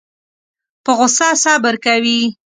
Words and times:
په 0.83 0.91
غوسه 0.97 1.27
صبر 1.43 1.75
کوي. 1.85 2.21